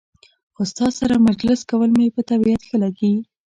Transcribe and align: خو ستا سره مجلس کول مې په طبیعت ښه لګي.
خو 0.53 0.61
ستا 0.71 0.87
سره 0.99 1.15
مجلس 1.29 1.59
کول 1.69 1.89
مې 1.97 2.07
په 2.15 2.21
طبیعت 2.29 2.61
ښه 2.67 2.77
لګي. 2.83 3.13